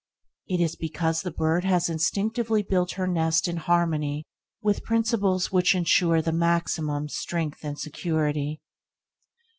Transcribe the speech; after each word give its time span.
It 0.47 0.59
is 0.59 0.75
because 0.75 1.21
the 1.21 1.29
bird 1.29 1.63
has 1.63 1.87
instinctively 1.87 2.63
built 2.63 2.93
her 2.93 3.05
nest 3.05 3.47
in 3.47 3.57
harmony 3.57 4.25
with 4.59 4.81
principles 4.83 5.51
which 5.51 5.75
ensure 5.75 6.23
the 6.23 6.33
maximum 6.33 7.07
strength 7.07 7.63
and 7.63 7.77
security. 7.77 8.61